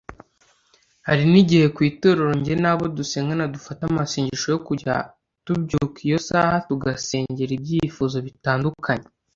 [1.07, 4.93] Hari n’igihe ku itorero njye nabo dusengana dufata amasengesho yo kujya
[5.45, 9.07] tubyuka iyo saha tugasengera ibyifuzo bitandukanye